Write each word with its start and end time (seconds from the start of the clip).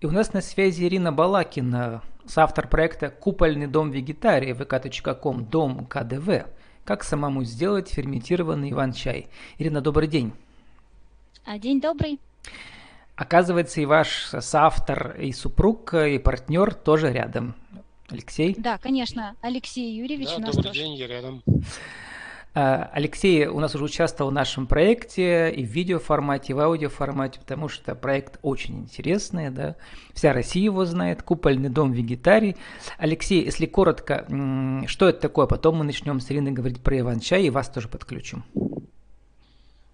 И 0.00 0.06
у 0.06 0.12
нас 0.12 0.32
на 0.32 0.40
связи 0.40 0.84
Ирина 0.84 1.10
Балакина, 1.12 2.02
соавтор 2.24 2.68
проекта 2.68 3.10
«Купольный 3.10 3.66
дом 3.66 3.90
вегетария» 3.90 4.54
vk.com, 4.54 5.44
дом 5.46 5.86
КДВ. 5.86 6.46
Как 6.84 7.02
самому 7.02 7.42
сделать 7.42 7.88
ферментированный 7.88 8.70
иван-чай? 8.70 9.26
Ирина, 9.58 9.80
добрый 9.80 10.06
день. 10.06 10.32
А, 11.44 11.58
день 11.58 11.80
добрый. 11.80 12.20
Оказывается, 13.16 13.80
и 13.80 13.86
ваш 13.86 14.26
соавтор, 14.38 15.16
и 15.18 15.32
супруг, 15.32 15.92
и 15.94 16.18
партнер 16.18 16.74
тоже 16.74 17.12
рядом. 17.12 17.56
Алексей? 18.08 18.54
Да, 18.56 18.78
конечно, 18.78 19.34
Алексей 19.40 19.92
Юрьевич 19.92 20.28
да, 20.28 20.36
у 20.36 20.38
нас 20.38 20.54
добрый 20.54 20.70
тоже. 20.70 20.80
день, 20.80 20.94
я 20.94 21.08
рядом. 21.08 21.42
А, 22.54 22.90
Алексей 22.92 23.46
у 23.46 23.60
нас 23.60 23.74
уже 23.74 23.84
участвовал 23.84 24.30
в 24.30 24.34
нашем 24.34 24.66
проекте 24.66 25.50
и 25.50 25.64
в 25.64 25.68
видеоформате, 25.68 26.52
и 26.52 26.54
в 26.54 26.60
аудиоформате, 26.60 27.38
потому 27.40 27.68
что 27.68 27.94
проект 27.94 28.38
очень 28.42 28.80
интересный, 28.80 29.50
да. 29.50 29.76
Вся 30.14 30.32
Россия 30.32 30.64
его 30.64 30.84
знает, 30.84 31.22
купольный 31.22 31.68
дом 31.68 31.92
вегетарий. 31.92 32.56
Алексей, 32.96 33.44
если 33.44 33.66
коротко, 33.66 34.26
что 34.86 35.08
это 35.08 35.20
такое? 35.20 35.46
Потом 35.46 35.76
мы 35.76 35.84
начнем 35.84 36.20
с 36.20 36.30
Ириной 36.30 36.52
говорить 36.52 36.80
про 36.80 36.98
Иван-чай 36.98 37.44
и 37.44 37.50
вас 37.50 37.68
тоже 37.68 37.88
подключим. 37.88 38.44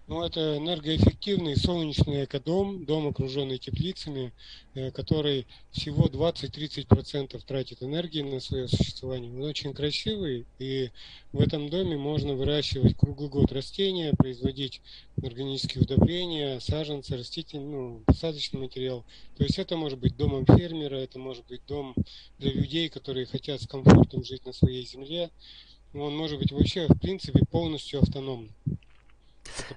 Ну, 0.07 0.23
это 0.23 0.57
энергоэффективный 0.57 1.55
солнечный 1.57 2.25
экодом, 2.25 2.85
дом, 2.85 3.07
окруженный 3.07 3.57
теплицами, 3.57 4.33
э, 4.75 4.91
который 4.91 5.47
всего 5.71 6.07
20-30% 6.07 7.43
тратит 7.43 7.81
энергии 7.81 8.21
на 8.21 8.39
свое 8.39 8.67
существование. 8.67 9.33
Он 9.33 9.41
очень 9.41 9.73
красивый, 9.73 10.45
и 10.59 10.91
в 11.33 11.41
этом 11.41 11.69
доме 11.69 11.97
можно 11.97 12.35
выращивать 12.35 12.95
круглый 12.95 13.29
год 13.29 13.51
растения, 13.51 14.13
производить 14.13 14.83
органические 15.23 15.83
удобрения, 15.85 16.59
саженцы, 16.59 17.17
растительный, 17.17 17.65
ну, 17.65 18.03
посадочный 18.05 18.59
материал. 18.59 19.03
То 19.37 19.43
есть 19.43 19.57
это 19.57 19.75
может 19.75 19.97
быть 19.97 20.15
домом 20.15 20.45
фермера, 20.45 20.97
это 20.97 21.17
может 21.17 21.47
быть 21.47 21.61
дом 21.67 21.95
для 22.37 22.51
людей, 22.51 22.89
которые 22.89 23.25
хотят 23.25 23.59
с 23.59 23.67
комфортом 23.67 24.23
жить 24.23 24.45
на 24.45 24.53
своей 24.53 24.85
земле. 24.85 25.31
Он 25.95 26.15
может 26.15 26.37
быть 26.37 26.51
вообще, 26.51 26.85
в 26.87 26.99
принципе, 26.99 27.43
полностью 27.49 28.01
автономным. 28.01 28.53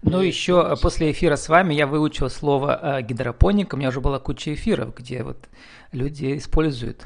Ну, 0.03 0.21
еще 0.21 0.77
после 0.83 1.11
эфира 1.13 1.37
с 1.37 1.49
вами 1.49 1.75
я 1.75 1.87
выучил 1.87 2.31
слово 2.31 2.99
э, 2.99 3.03
гидропоника. 3.03 3.75
У 3.75 3.79
меня 3.79 3.89
уже 3.89 4.01
была 4.01 4.19
куча 4.19 4.55
эфиров, 4.55 4.95
где 4.95 5.23
вот 5.23 5.49
люди 5.93 6.37
используют 6.37 7.05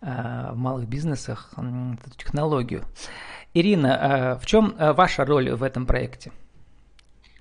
э, 0.00 0.50
в 0.52 0.56
малых 0.56 0.88
бизнесах 0.88 1.52
эту 1.52 2.16
технологию. 2.16 2.84
Ирина, 3.54 4.36
э, 4.36 4.42
в 4.42 4.46
чем 4.46 4.74
ваша 4.78 5.24
роль 5.24 5.50
в 5.50 5.62
этом 5.62 5.86
проекте? 5.86 6.32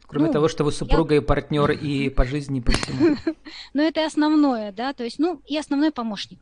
Кроме 0.08 0.28
ну, 0.28 0.34
того, 0.34 0.48
что 0.48 0.64
вы 0.64 0.72
супруга 0.72 1.16
я... 1.16 1.22
и 1.22 1.24
партнер 1.24 1.72
и 1.72 2.10
по 2.10 2.26
жизни, 2.26 2.60
и 2.60 2.62
по 2.62 2.72
всему. 2.72 3.18
Ну, 3.74 3.82
это 3.82 4.06
основное, 4.06 4.72
да, 4.72 4.94
то 4.94 5.04
есть, 5.04 5.20
ну, 5.20 5.42
и 5.46 5.58
основной 5.58 5.92
помощник. 5.92 6.40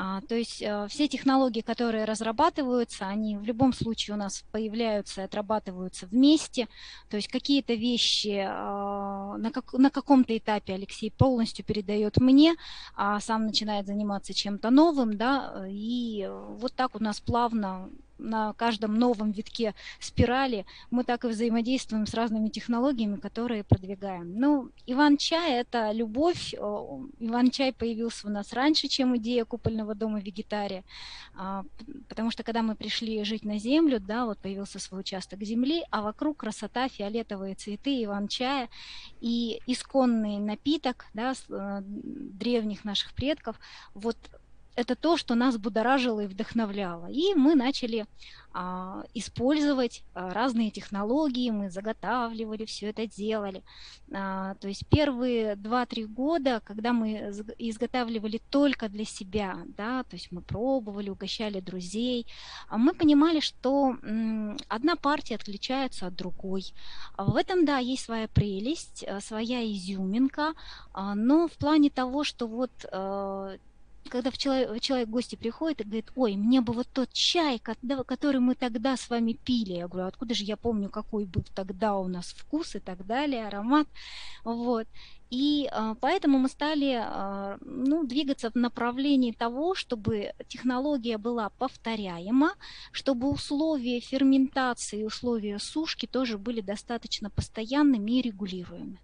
А, 0.00 0.20
то 0.20 0.36
есть 0.36 0.62
э, 0.62 0.86
все 0.88 1.08
технологии, 1.08 1.60
которые 1.60 2.04
разрабатываются, 2.04 3.08
они 3.08 3.36
в 3.36 3.42
любом 3.42 3.72
случае 3.72 4.14
у 4.14 4.16
нас 4.16 4.44
появляются 4.52 5.22
и 5.22 5.24
отрабатываются 5.24 6.06
вместе. 6.06 6.68
То 7.10 7.16
есть 7.16 7.26
какие-то 7.26 7.74
вещи 7.74 8.46
а, 8.48 9.36
на, 9.38 9.50
как, 9.50 9.72
на 9.72 9.90
каком-то 9.90 10.38
этапе 10.38 10.74
Алексей 10.74 11.10
полностью 11.10 11.64
передает 11.64 12.18
мне, 12.18 12.54
а 12.94 13.18
сам 13.18 13.46
начинает 13.46 13.86
заниматься 13.86 14.32
чем-то 14.32 14.70
новым, 14.70 15.16
да, 15.16 15.66
и 15.68 16.30
вот 16.30 16.74
так 16.74 16.94
у 16.94 17.02
нас 17.02 17.20
плавно 17.20 17.90
на 18.18 18.52
каждом 18.54 18.98
новом 18.98 19.30
витке 19.30 19.74
спирали 20.00 20.66
мы 20.90 21.04
так 21.04 21.24
и 21.24 21.28
взаимодействуем 21.28 22.06
с 22.06 22.14
разными 22.14 22.48
технологиями, 22.48 23.16
которые 23.16 23.64
продвигаем. 23.64 24.38
Ну, 24.38 24.70
Иван-чай– 24.86 25.52
это 25.60 25.92
любовь. 25.92 26.54
Иван-чай 26.54 27.72
появился 27.72 28.26
у 28.26 28.30
нас 28.30 28.52
раньше, 28.52 28.88
чем 28.88 29.16
идея 29.16 29.44
купольного 29.44 29.94
дома 29.94 30.20
вегетария, 30.20 30.84
а, 31.36 31.64
потому 32.08 32.30
что 32.30 32.42
когда 32.42 32.62
мы 32.62 32.74
пришли 32.74 33.22
жить 33.24 33.44
на 33.44 33.58
землю, 33.58 34.00
да, 34.00 34.26
вот 34.26 34.38
появился 34.38 34.78
свой 34.78 35.00
участок 35.00 35.42
земли, 35.42 35.84
а 35.90 36.02
вокруг 36.02 36.38
красота, 36.38 36.88
фиолетовые 36.88 37.54
цветы, 37.54 38.04
Иван-чая 38.04 38.68
и 39.20 39.60
исконный 39.66 40.38
напиток 40.38 41.06
да, 41.14 41.34
э, 41.48 41.80
древних 41.82 42.84
наших 42.84 43.12
предков. 43.14 43.58
Вот 43.94 44.16
это 44.78 44.94
то, 44.94 45.16
что 45.16 45.34
нас 45.34 45.58
будоражило 45.58 46.20
и 46.20 46.26
вдохновляло. 46.28 47.06
И 47.10 47.34
мы 47.34 47.56
начали 47.56 48.06
а, 48.52 49.02
использовать 49.12 50.04
а, 50.14 50.32
разные 50.32 50.70
технологии, 50.70 51.50
мы 51.50 51.68
заготавливали, 51.68 52.64
все 52.64 52.90
это 52.90 53.04
делали. 53.06 53.64
А, 54.12 54.54
то 54.54 54.68
есть 54.68 54.86
первые 54.88 55.56
2-3 55.56 56.06
года, 56.06 56.62
когда 56.64 56.92
мы 56.92 57.08
изготавливали 57.58 58.40
только 58.50 58.88
для 58.88 59.04
себя, 59.04 59.58
да, 59.76 60.04
то 60.04 60.14
есть 60.14 60.30
мы 60.30 60.42
пробовали, 60.42 61.10
угощали 61.10 61.58
друзей, 61.58 62.26
а 62.68 62.78
мы 62.78 62.94
понимали, 62.94 63.40
что 63.40 63.96
м, 64.02 64.56
одна 64.68 64.94
партия 64.94 65.34
отличается 65.34 66.06
от 66.06 66.14
другой. 66.14 66.72
А 67.16 67.24
в 67.24 67.34
этом, 67.34 67.64
да, 67.64 67.78
есть 67.78 68.04
своя 68.04 68.28
прелесть, 68.28 69.04
а, 69.08 69.20
своя 69.20 69.64
изюминка, 69.64 70.54
но 70.94 71.48
в 71.48 71.52
плане 71.52 71.90
того, 71.90 72.22
что 72.22 72.46
вот 72.46 72.70
когда 74.08 74.30
в 74.30 74.38
человек, 74.38 74.80
человек 74.80 75.08
в 75.08 75.10
гости 75.10 75.36
приходит 75.36 75.80
и 75.80 75.84
говорит, 75.84 76.12
ой, 76.16 76.36
мне 76.36 76.60
бы 76.60 76.72
вот 76.72 76.88
тот 76.92 77.12
чай, 77.12 77.58
который 77.58 78.40
мы 78.40 78.54
тогда 78.54 78.96
с 78.96 79.08
вами 79.10 79.32
пили. 79.32 79.74
Я 79.74 79.88
говорю, 79.88 80.08
откуда 80.08 80.34
же 80.34 80.44
я 80.44 80.56
помню, 80.56 80.88
какой 80.88 81.24
был 81.24 81.44
тогда 81.54 81.96
у 81.96 82.08
нас 82.08 82.26
вкус 82.26 82.74
и 82.74 82.80
так 82.80 83.06
далее, 83.06 83.46
аромат. 83.46 83.86
Вот. 84.44 84.86
И 85.30 85.68
а, 85.72 85.94
поэтому 85.94 86.38
мы 86.38 86.48
стали 86.48 86.98
а, 86.98 87.58
ну, 87.60 88.06
двигаться 88.06 88.50
в 88.50 88.54
направлении 88.54 89.32
того, 89.32 89.74
чтобы 89.74 90.32
технология 90.48 91.18
была 91.18 91.50
повторяема, 91.50 92.52
чтобы 92.92 93.30
условия 93.30 94.00
ферментации, 94.00 95.04
условия 95.04 95.58
сушки 95.58 96.06
тоже 96.06 96.38
были 96.38 96.62
достаточно 96.62 97.28
постоянными 97.28 98.12
и 98.12 98.22
регулируемыми. 98.22 99.00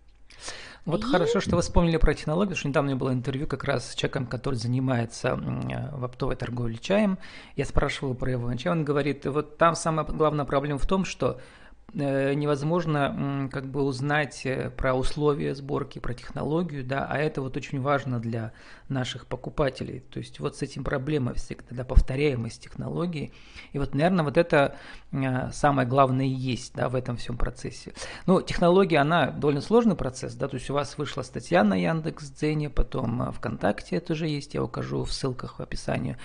Вот 0.85 1.03
и... 1.03 1.07
хорошо, 1.07 1.41
что 1.41 1.57
вы 1.57 1.63
вспомнили 1.63 1.97
про 1.97 2.15
технологию, 2.15 2.51
потому 2.51 2.59
что 2.59 2.69
недавно 2.69 2.89
у 2.89 2.91
меня 2.91 3.01
было 3.01 3.13
интервью 3.13 3.47
как 3.47 3.65
раз 3.65 3.93
с 3.93 3.95
человеком, 3.95 4.27
который 4.27 4.57
занимается 4.57 5.37
в 5.37 6.05
оптовой 6.05 6.37
торговле 6.37 6.77
чаем. 6.77 7.19
Я 7.57 7.65
спрашивал 7.65 8.15
про 8.15 8.31
его 8.31 8.55
чай, 8.55 8.73
он 8.73 8.85
говорит, 8.85 9.25
вот 9.27 9.57
там 9.57 9.75
самая 9.77 10.05
главная 10.07 10.45
проблема 10.45 10.79
в 10.79 10.87
том, 10.87 11.05
что 11.05 11.39
Э, 11.39 11.64
невозможно 11.93 13.49
как 13.53 13.67
бы 13.67 13.83
узнать 13.83 14.45
э, 14.45 14.71
про 14.71 14.95
условия 14.95 15.55
сборки, 15.55 16.01
про 16.01 16.13
технологию, 16.15 16.85
да, 16.85 17.07
а 17.09 17.19
это 17.19 17.41
вот 17.41 17.57
очень 17.57 17.81
важно 17.81 18.19
для 18.19 18.53
наших 18.89 19.27
покупателей. 19.27 20.01
То 20.01 20.19
есть 20.19 20.41
вот 20.41 20.57
с 20.57 20.63
этим 20.63 20.83
проблема 20.85 21.35
всегда, 21.35 21.85
повторяемость 21.85 22.63
технологии. 22.63 23.33
И 23.73 23.79
вот, 23.79 23.95
наверное, 23.95 24.25
вот 24.25 24.37
это 24.37 24.77
э, 25.13 25.51
самое 25.53 25.87
главное 25.87 26.27
и 26.27 26.31
есть, 26.31 26.75
да, 26.75 26.89
в 26.89 26.97
этом 26.97 27.17
всем 27.17 27.37
процессе. 27.37 27.93
Ну, 28.27 28.43
технология, 28.43 28.99
она 28.99 29.31
довольно 29.31 29.61
сложный 29.61 29.95
процесс, 29.95 30.35
да, 30.35 30.49
то 30.49 30.57
есть 30.57 30.69
у 30.71 30.75
вас 30.75 30.99
вышла 30.99 31.23
статья 31.23 31.63
на 31.63 31.75
Яндекс.Дзене, 31.75 32.71
потом 32.71 33.33
ВКонтакте 33.33 33.97
это 33.97 34.15
уже 34.15 34.27
есть, 34.27 34.55
я 34.55 34.65
укажу 34.65 35.05
в 35.05 35.13
ссылках 35.13 35.59
в 35.59 35.63
описании 35.63 36.17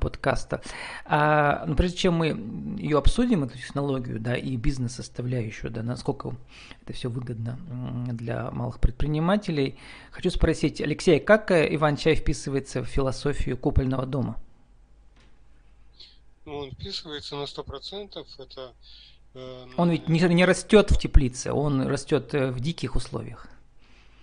подкаста. 0.00 0.62
А, 1.04 1.64
но 1.66 1.74
прежде 1.74 1.98
чем 1.98 2.14
мы 2.14 2.28
ее 2.78 2.98
обсудим, 2.98 3.44
эту 3.44 3.58
технологию, 3.58 4.20
да, 4.20 4.36
и 4.36 4.56
бизнес 4.56 4.97
составляющую, 4.98 5.70
да, 5.70 5.82
насколько 5.82 6.34
это 6.82 6.92
все 6.92 7.08
выгодно 7.08 7.58
для 8.12 8.50
малых 8.50 8.80
предпринимателей. 8.80 9.78
Хочу 10.10 10.30
спросить, 10.30 10.80
Алексей, 10.80 11.20
как 11.20 11.50
э, 11.50 11.74
Иван-чай 11.74 12.16
вписывается 12.16 12.82
в 12.82 12.86
философию 12.86 13.56
купольного 13.56 14.06
дома? 14.06 14.36
Ну, 16.44 16.56
он 16.56 16.70
вписывается 16.72 17.36
на 17.36 17.44
100%. 17.44 18.26
Это, 18.38 18.72
э, 19.34 19.66
он 19.76 19.90
ведь 19.90 20.08
не, 20.08 20.20
не 20.20 20.44
растет 20.44 20.90
в 20.90 20.98
теплице, 20.98 21.52
он 21.52 21.86
растет 21.86 22.34
э, 22.34 22.50
в 22.50 22.60
диких 22.60 22.96
условиях. 22.96 23.46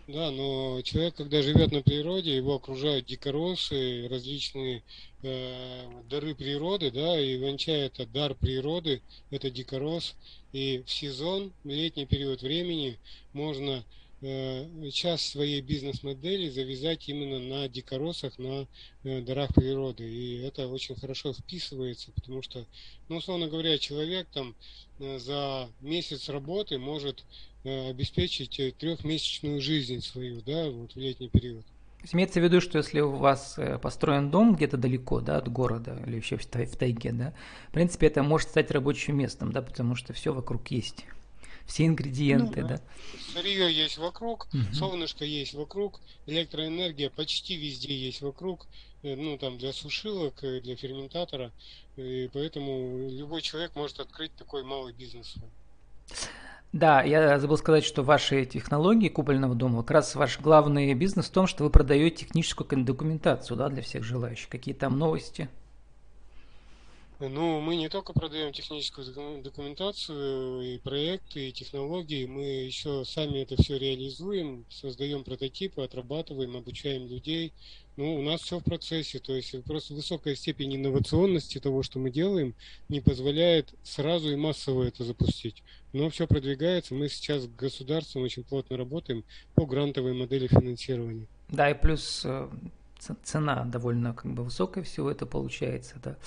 Да, 0.08 0.30
но 0.30 0.82
человек, 0.84 1.16
когда 1.16 1.42
живет 1.42 1.72
на 1.72 1.82
природе, 1.82 2.36
его 2.36 2.54
окружают 2.54 3.08
дикоросы, 3.08 4.08
различные 4.08 4.84
э, 5.24 6.04
дары 6.08 6.36
природы, 6.36 6.92
да, 6.92 7.20
и 7.20 7.38
иван-чай 7.38 7.88
это 7.88 8.06
дар 8.06 8.36
природы, 8.36 9.02
это 9.32 9.50
дикорос, 9.50 10.16
и 10.54 10.84
в 10.86 10.92
сезон, 10.92 11.54
в 11.64 11.70
летний 11.70 12.06
период 12.06 12.44
времени 12.44 13.00
можно 13.34 13.84
часть 14.92 15.30
своей 15.32 15.62
бизнес-модели 15.62 16.50
завязать 16.50 17.08
именно 17.10 17.40
на 17.40 17.68
дикоросах, 17.68 18.38
на 18.40 18.68
э, 19.04 19.22
дарах 19.22 19.54
природы. 19.54 20.04
И 20.04 20.42
это 20.42 20.68
очень 20.68 20.96
хорошо 20.96 21.34
вписывается, 21.34 22.12
потому 22.14 22.42
что, 22.42 22.66
ну, 23.10 23.18
условно 23.18 23.48
говоря, 23.48 23.78
человек 23.78 24.28
там 24.34 24.56
э, 25.00 25.20
за 25.20 25.70
месяц 25.82 26.30
работы 26.30 26.78
может 26.78 27.24
Э, 27.66 27.90
обеспечить 27.90 28.60
э, 28.60 28.72
трехмесячную 28.78 29.60
жизнь 29.60 30.00
свою, 30.02 30.40
да, 30.46 30.70
вот 30.70 30.94
в 30.94 30.98
летний 30.98 31.30
период. 31.30 31.66
Имеется 32.14 32.40
в 32.40 32.44
виду, 32.44 32.62
что 32.62 32.78
если 32.78 33.00
у 33.00 33.10
вас 33.10 33.58
э, 33.58 33.80
построен 33.80 34.30
дом 34.30 34.56
где-то 34.56 34.78
далеко, 34.78 35.20
да, 35.20 35.38
от 35.38 35.52
города 35.52 36.00
или 36.06 36.18
еще 36.18 36.38
в 36.38 36.46
тайге, 36.46 37.12
да, 37.12 37.34
в 37.70 37.72
принципе, 37.72 38.06
это 38.06 38.22
может 38.22 38.50
стать 38.50 38.70
рабочим 38.70 39.18
местом, 39.18 39.52
да, 39.52 39.64
потому 39.64 39.96
что 39.96 40.14
все 40.14 40.32
вокруг 40.32 40.68
есть. 40.68 41.06
Все 41.66 41.86
ингредиенты, 41.86 42.62
ну, 42.62 42.68
да. 42.68 42.82
Сырье 43.34 43.72
есть 43.72 43.98
вокруг, 43.98 44.48
угу. 44.54 44.74
солнышко 44.74 45.26
есть 45.26 45.54
вокруг, 45.54 46.00
электроэнергия 46.26 47.10
почти 47.10 47.56
везде 47.56 47.96
есть 47.96 48.22
вокруг, 48.22 48.68
э, 49.04 49.16
ну 49.16 49.38
там 49.38 49.58
для 49.58 49.74
сушилок, 49.74 50.44
э, 50.44 50.62
для 50.62 50.76
ферментатора, 50.76 51.52
и 51.98 52.30
поэтому 52.34 53.10
любой 53.10 53.42
человек 53.42 53.76
может 53.76 54.00
открыть 54.00 54.34
такой 54.36 54.64
малый 54.64 54.94
бизнес. 54.94 55.36
Да, 56.72 57.02
я 57.04 57.40
забыл 57.40 57.58
сказать, 57.58 57.86
что 57.86 58.04
ваши 58.04 58.46
технологии 58.46 59.08
купольного 59.08 59.56
дома, 59.56 59.82
как 59.82 59.92
раз 59.92 60.14
ваш 60.14 60.42
главный 60.42 60.94
бизнес 60.94 61.28
в 61.28 61.32
том, 61.32 61.48
что 61.48 61.64
вы 61.64 61.70
продаете 61.70 62.26
техническую 62.26 62.84
документацию 62.84 63.56
да, 63.56 63.70
для 63.70 63.82
всех 63.82 64.04
желающих. 64.04 64.50
Какие 64.50 64.76
там 64.76 65.00
новости? 65.00 65.48
Ну, 67.20 67.62
мы 67.62 67.78
не 67.78 67.88
только 67.88 68.12
продаем 68.12 68.52
техническую 68.52 69.42
документацию 69.42 70.62
и 70.62 70.78
проекты, 70.80 71.50
и 71.50 71.54
технологии, 71.54 72.26
мы 72.26 72.44
еще 72.44 73.06
сами 73.06 73.40
это 73.40 73.56
все 73.62 73.78
реализуем, 73.78 74.66
создаем 74.70 75.24
прототипы, 75.24 75.82
отрабатываем, 75.82 76.58
обучаем 76.58 77.08
людей. 77.08 77.54
Ну, 77.96 78.16
у 78.16 78.22
нас 78.22 78.42
все 78.42 78.60
в 78.60 78.64
процессе, 78.64 79.20
то 79.20 79.34
есть 79.34 79.64
просто 79.64 79.94
высокая 79.94 80.36
степень 80.36 80.76
инновационности 80.76 81.60
того, 81.60 81.84
что 81.84 82.00
мы 82.00 82.10
делаем, 82.10 82.54
не 82.90 83.00
позволяет 83.00 83.74
сразу 83.84 84.30
и 84.32 84.36
массово 84.36 84.84
это 84.84 85.06
запустить. 85.06 85.64
Но 85.94 86.10
все 86.10 86.28
продвигается, 86.28 86.94
мы 86.94 87.08
сейчас 87.08 87.44
с 87.44 87.48
государством 87.48 88.24
очень 88.24 88.44
плотно 88.44 88.76
работаем 88.76 89.24
по 89.56 89.66
грантовой 89.66 90.14
модели 90.14 90.48
финансирования. 90.48 91.28
Да, 91.48 91.72
и 91.72 91.74
плюс 91.74 92.24
э, 92.26 92.50
цена 93.24 93.66
довольно 93.66 94.14
как 94.14 94.34
бы 94.34 94.44
высокая 94.44 94.84
всего 94.84 95.12
это 95.12 95.26
получается, 95.26 95.96
да. 96.04 96.18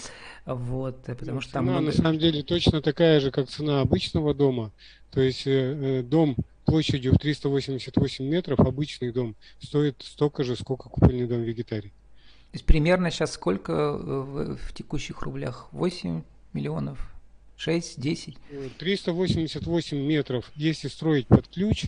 Вот, 0.44 1.09
э, 1.09 1.15
потому 1.15 1.37
ну, 1.37 1.41
что 1.41 1.53
там 1.55 1.65
много... 1.65 1.81
на 1.81 1.93
самом 1.93 2.19
деле 2.19 2.43
точно 2.43 2.81
такая 2.82 3.20
же, 3.20 3.31
как 3.31 3.49
цена 3.49 3.81
обычного 3.81 4.35
дома. 4.35 4.73
То 5.11 5.20
есть 5.20 5.47
э, 5.47 6.00
э 6.00 6.03
дом 6.03 6.37
площадью 6.65 7.15
в 7.15 7.19
388 7.19 8.25
метров, 8.25 8.61
обычный 8.61 9.11
дом, 9.11 9.35
стоит 9.61 10.03
столько 10.03 10.44
же, 10.44 10.56
сколько 10.56 10.88
купольный 10.88 11.26
дом 11.26 11.43
вегетарий. 11.43 11.91
То 11.91 12.55
есть 12.55 12.65
примерно 12.65 13.11
сейчас 13.11 13.32
сколько 13.32 13.93
в, 13.93 14.56
в 14.56 14.73
текущих 14.73 15.23
рублях? 15.23 15.69
8 15.73 16.23
миллионов? 16.53 17.11
6, 17.56 18.00
10? 18.00 18.37
388 18.79 19.99
метров, 19.99 20.50
если 20.55 20.88
строить 20.88 21.26
под 21.26 21.49
ключ, 21.49 21.87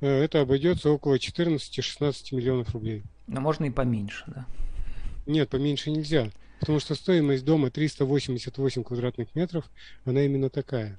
это 0.00 0.40
обойдется 0.40 0.90
около 0.90 1.16
14-16 1.16 2.34
миллионов 2.34 2.70
рублей. 2.70 3.02
Но 3.30 3.40
можно 3.40 3.64
и 3.64 3.70
поменьше, 3.70 4.24
да? 4.26 4.44
Нет, 5.26 5.48
поменьше 5.48 5.90
нельзя. 5.90 6.30
Потому 6.58 6.80
что 6.80 6.94
стоимость 6.94 7.44
дома 7.44 7.70
388 7.70 8.82
квадратных 8.82 9.34
метров, 9.34 9.64
она 10.04 10.22
именно 10.22 10.50
такая. 10.50 10.98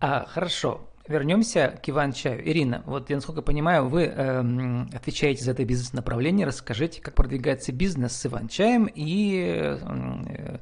А, 0.00 0.24
хорошо. 0.26 0.88
Вернемся 1.08 1.78
к 1.82 1.88
Иван-чаю. 1.88 2.48
Ирина, 2.48 2.82
вот 2.86 3.10
я 3.10 3.16
насколько 3.16 3.42
понимаю, 3.42 3.88
вы 3.88 4.04
э, 4.04 4.84
отвечаете 4.94 5.42
за 5.42 5.50
это 5.50 5.64
бизнес-направление. 5.64 6.46
Расскажите, 6.46 7.00
как 7.00 7.14
продвигается 7.14 7.72
бизнес 7.72 8.12
с 8.12 8.26
Иван-чаем 8.26 8.88
и 8.94 9.74
э, 9.76 10.58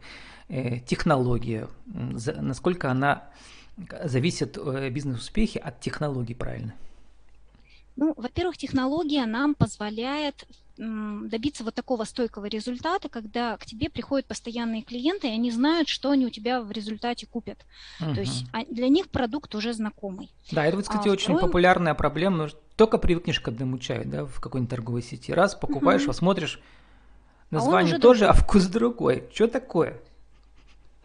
э, 0.49 0.79
технология. 0.81 1.69
За, 2.15 2.41
насколько 2.41 2.91
она 2.91 3.29
зависит 4.05 4.57
э, 4.57 4.89
бизнес-успехи 4.89 5.59
от 5.59 5.81
технологий, 5.81 6.35
правильно? 6.35 6.75
Ну, 7.97 8.15
во-первых, 8.17 8.57
технология 8.59 9.25
нам 9.27 9.55
позволяет 9.55 10.47
добиться 10.79 11.65
вот 11.65 11.75
такого 11.75 12.05
стойкого 12.05 12.47
результата, 12.47 13.09
когда 13.09 13.57
к 13.57 13.65
тебе 13.65 13.89
приходят 13.89 14.27
постоянные 14.27 14.83
клиенты, 14.83 15.29
и 15.29 15.31
они 15.31 15.51
знают, 15.51 15.89
что 15.89 16.11
они 16.11 16.27
у 16.27 16.31
тебя 16.31 16.61
в 16.61 16.71
результате 16.71 17.27
купят. 17.27 17.65
Угу. 18.01 18.15
То 18.15 18.21
есть 18.21 18.45
а, 18.53 18.65
для 18.67 18.89
них 18.89 19.09
продукт 19.09 19.55
уже 19.55 19.73
знакомый. 19.73 20.31
Да, 20.53 20.67
это, 20.67 20.77
вот, 20.77 20.87
кстати, 20.87 21.09
а 21.09 21.13
очень 21.13 21.35
втором... 21.35 21.41
популярная 21.41 21.95
проблема. 21.95 22.51
Только 22.77 22.99
привыкнешь 22.99 23.41
к 23.41 23.49
одному 23.49 23.79
чаю, 23.79 24.05
да, 24.05 24.27
в 24.27 24.39
какой-нибудь 24.39 24.71
торговой 24.71 25.03
сети. 25.03 25.33
Раз 25.33 25.55
покупаешь, 25.55 26.03
угу. 26.03 26.09
посмотришь, 26.09 26.61
а 27.51 27.55
название 27.55 27.95
а 27.95 27.99
тоже, 27.99 28.27
другой. 28.27 28.39
а 28.39 28.43
вкус 28.43 28.67
другой. 28.67 29.25
Что 29.33 29.49
такое? 29.49 29.99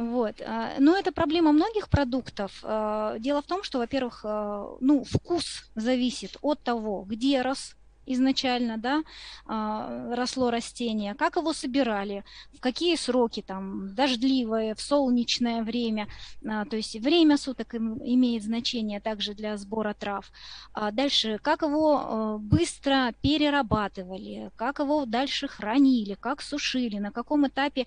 Вот. 0.01 0.41
А, 0.41 0.73
но 0.79 0.97
это 0.97 1.11
проблема 1.11 1.51
многих 1.51 1.89
продуктов. 1.89 2.59
А, 2.63 3.17
дело 3.19 3.41
в 3.41 3.45
том, 3.45 3.63
что, 3.63 3.77
во-первых, 3.77 4.21
а, 4.23 4.75
ну, 4.79 5.03
вкус 5.03 5.69
зависит 5.75 6.37
от 6.41 6.63
того, 6.63 7.03
где 7.07 7.41
рос 7.41 7.75
изначально, 8.05 8.77
да, 8.77 9.03
а, 9.45 10.15
росло 10.15 10.51
растение, 10.51 11.15
как 11.15 11.35
его 11.35 11.53
собирали, 11.53 12.23
в 12.53 12.59
какие 12.59 12.95
сроки, 12.95 13.41
там, 13.41 13.93
дождливое, 13.93 14.75
в 14.75 14.81
солнечное 14.81 15.63
время, 15.63 16.07
а, 16.45 16.65
то 16.65 16.75
есть 16.75 16.95
время 16.95 17.37
суток 17.37 17.75
имеет 17.75 18.43
значение 18.43 18.99
также 18.99 19.33
для 19.33 19.57
сбора 19.57 19.93
трав. 19.93 20.31
А 20.73 20.91
дальше, 20.91 21.39
как 21.41 21.61
его 21.61 22.37
быстро 22.39 23.13
перерабатывали, 23.21 24.51
как 24.55 24.79
его 24.79 25.05
дальше 25.05 25.47
хранили, 25.47 26.15
как 26.19 26.41
сушили, 26.41 26.97
на 26.97 27.11
каком 27.11 27.47
этапе 27.47 27.85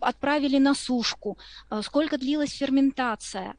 отправили 0.00 0.58
на 0.58 0.74
сушку, 0.74 1.38
сколько 1.82 2.18
длилась 2.18 2.52
ферментация, 2.52 3.54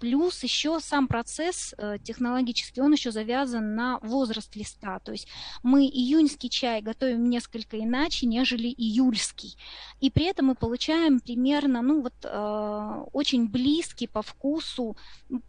Плюс 0.00 0.42
еще 0.42 0.80
сам 0.80 1.08
процесс 1.08 1.74
э, 1.78 1.98
технологический, 2.02 2.80
он 2.80 2.92
еще 2.92 3.10
завязан 3.10 3.74
на 3.74 3.98
возраст 4.00 4.54
листа. 4.56 4.98
То 5.00 5.12
есть 5.12 5.28
мы 5.62 5.86
июньский 5.86 6.48
чай 6.48 6.82
готовим 6.82 7.28
несколько 7.28 7.78
иначе, 7.78 8.26
нежели 8.26 8.68
июльский. 8.68 9.56
И 10.00 10.10
при 10.10 10.26
этом 10.26 10.46
мы 10.46 10.54
получаем 10.54 11.20
примерно, 11.20 11.82
ну 11.82 12.02
вот, 12.02 12.14
э, 12.22 13.04
очень 13.12 13.48
близкий 13.48 14.06
по 14.06 14.22
вкусу, 14.22 14.96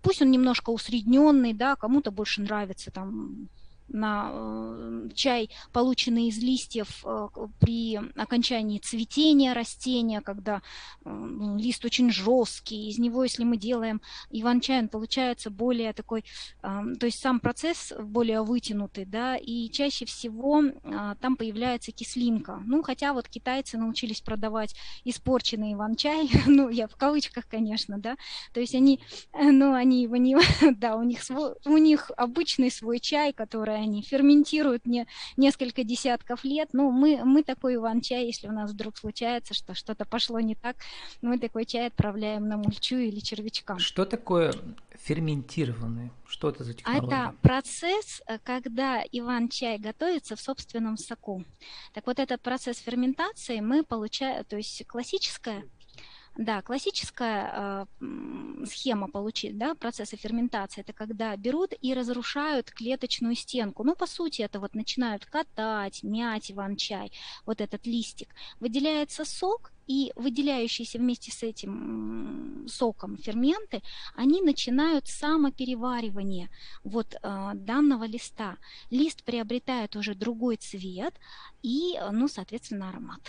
пусть 0.02 0.22
он 0.22 0.32
немножко 0.32 0.70
усредненный, 0.70 1.54
да, 1.54 1.76
кому-то 1.76 2.12
больше 2.12 2.42
нравится 2.42 2.92
там 2.92 3.50
на 3.90 4.30
э, 4.32 5.10
чай, 5.16 5.50
полученный 5.72 6.28
из 6.28 6.38
листьев 6.40 7.04
э, 7.06 7.28
при 7.60 7.98
окончании 8.16 8.80
цветения 8.80 9.54
растения, 9.54 10.22
когда 10.22 10.62
э, 11.06 11.10
ну, 11.10 11.58
лист 11.58 11.86
очень 11.86 12.12
жесткий, 12.12 12.90
из 12.90 13.00
него, 13.00 13.24
если 13.24 13.44
мы 13.44 13.58
делаем 13.58 14.02
иван-чай, 14.30 14.80
он 14.80 14.90
получается 14.90 15.50
более 15.50 15.94
такой, 15.94 16.24
то 16.62 17.06
есть 17.06 17.20
сам 17.20 17.40
процесс 17.40 17.94
более 18.00 18.44
вытянутый, 18.44 19.06
да, 19.06 19.38
и 19.38 19.70
чаще 19.70 20.06
всего 20.06 20.64
там 21.22 21.36
появляется 21.36 21.92
кислинка. 21.92 22.62
Ну, 22.66 22.84
хотя 22.84 23.14
вот 23.14 23.28
китайцы 23.28 23.78
научились 23.78 24.22
продавать 24.22 24.76
испорченный 25.04 25.74
иван-чай, 25.74 26.30
ну, 26.48 26.70
я 26.70 26.88
в 26.88 26.96
кавычках, 26.96 27.48
конечно, 27.48 27.98
да, 27.98 28.18
то 28.54 28.60
есть 28.60 28.76
они, 28.76 29.00
ну, 29.34 29.74
они 29.74 30.04
его 30.04 30.18
не, 30.18 30.38
да, 30.78 30.96
у 30.96 31.04
них, 31.04 31.24
свой, 31.24 31.56
у 31.66 31.78
них 31.78 32.12
обычный 32.18 32.72
свой 32.72 33.00
чай, 33.00 33.34
который 33.34 33.77
они 33.78 34.02
ферментируют 34.02 34.86
не, 34.86 35.08
несколько 35.38 35.84
десятков 35.84 36.44
лет. 36.44 36.70
Ну, 36.74 36.92
мы, 36.92 37.24
мы 37.24 37.44
такой 37.44 37.76
иван-чай, 37.76 38.26
если 38.26 38.48
у 38.48 38.52
нас 38.52 38.72
вдруг 38.72 38.98
случается, 38.98 39.54
что 39.54 39.74
что-то 39.74 40.06
пошло 40.06 40.40
не 40.40 40.56
так, 40.56 40.78
мы 41.22 41.40
такой 41.40 41.66
чай 41.66 41.88
отправляем 41.88 42.48
на 42.48 42.58
мульчу 42.58 42.98
или 42.98 43.20
червячкам. 43.20 43.80
Что 43.80 44.06
такое 44.06 44.54
ферментированный? 45.04 46.12
Что 46.28 46.50
это 46.50 46.64
за 46.64 46.74
технология? 46.74 47.08
Это 47.08 47.36
процесс, 47.42 48.22
э, 48.28 48.38
когда 48.44 49.04
иван-чай 49.12 49.78
готовится 49.78 50.36
в 50.36 50.42
собственном 50.42 50.98
соку. 50.98 51.44
Так 51.94 52.06
вот, 52.08 52.20
этот 52.20 52.42
процесс 52.42 52.80
ферментации 52.80 53.60
мы 53.60 53.84
получаем, 53.84 54.44
то 54.44 54.58
есть 54.58 54.86
классическая 54.88 55.64
да, 56.38 56.62
классическая 56.62 57.88
э, 58.00 58.66
схема 58.66 59.10
получить, 59.10 59.58
да, 59.58 59.74
процесса 59.74 60.18
ферментации, 60.18 60.82
это 60.82 60.94
когда 60.94 61.36
берут 61.36 61.74
и 61.82 61.94
разрушают 61.94 62.70
клеточную 62.72 63.36
стенку. 63.36 63.84
Ну, 63.84 63.96
по 63.96 64.06
сути, 64.06 64.44
это 64.44 64.60
вот 64.60 64.76
начинают 64.76 65.26
катать, 65.26 66.04
мять 66.04 66.52
иван-чай, 66.52 67.12
вот 67.46 67.60
этот 67.60 67.88
листик. 67.88 68.36
Выделяется 68.60 69.26
сок, 69.26 69.72
и 69.88 70.12
выделяющиеся 70.18 70.98
вместе 70.98 71.32
с 71.32 71.44
этим 71.44 72.66
соком 72.68 73.16
ферменты, 73.16 73.82
они 74.16 74.42
начинают 74.42 75.08
самопереваривание 75.08 76.50
вот 76.84 77.16
э, 77.16 77.52
данного 77.54 78.04
листа. 78.04 78.58
Лист 78.90 79.24
приобретает 79.24 79.96
уже 79.96 80.14
другой 80.14 80.58
цвет 80.58 81.14
и, 81.64 81.98
ну, 82.12 82.28
соответственно, 82.28 82.90
аромат 82.90 83.22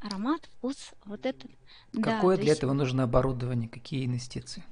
аромат, 0.00 0.48
вкус, 0.58 0.92
вот 1.04 1.26
это. 1.26 1.46
Какое 2.02 2.36
да, 2.36 2.42
для 2.42 2.50
есть... 2.52 2.58
этого 2.58 2.72
нужно 2.72 3.04
оборудование, 3.04 3.68
какие 3.68 4.06
инвестиции? 4.06 4.64